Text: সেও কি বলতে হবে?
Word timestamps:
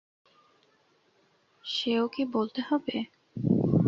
সেও 1.65 2.05
কি 2.07 2.23
বলতে 2.33 2.61
হবে? 2.61 2.95